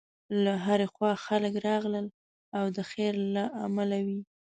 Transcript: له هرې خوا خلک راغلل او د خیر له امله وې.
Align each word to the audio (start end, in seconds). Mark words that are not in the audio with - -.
له 0.43 0.53
هرې 0.65 0.87
خوا 0.93 1.11
خلک 1.25 1.53
راغلل 1.67 2.07
او 2.57 2.65
د 2.75 2.79
خیر 2.91 3.13
له 3.35 3.43
امله 3.65 3.97
وې. 4.05 4.19